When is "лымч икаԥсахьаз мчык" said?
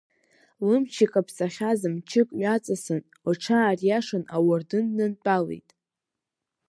0.65-2.29